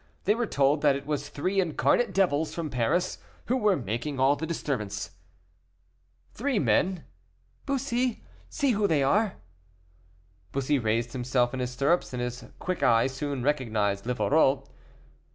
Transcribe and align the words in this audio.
They 0.23 0.33
were 0.33 0.47
told 0.47 0.81
that 0.81 0.95
it 0.95 1.05
was 1.05 1.29
three 1.29 1.59
incarnate 1.59 2.11
devils 2.11 2.55
from 2.55 2.71
Paris 2.71 3.19
who 3.45 3.55
were 3.55 3.75
making 3.75 4.19
all 4.19 4.35
the 4.35 4.47
disturbance. 4.47 5.11
"Three 6.33 6.57
men, 6.57 7.05
Bussy; 7.67 8.23
see 8.49 8.71
who 8.71 8.87
they 8.87 9.03
are." 9.03 9.35
Bussy 10.53 10.79
raised 10.79 11.13
himself 11.13 11.53
in 11.53 11.59
his 11.59 11.69
stirrups, 11.69 12.13
and 12.13 12.21
his 12.23 12.43
quick 12.57 12.81
eye 12.81 13.05
soon 13.05 13.43
recognized 13.43 14.07
Livarot. 14.07 14.67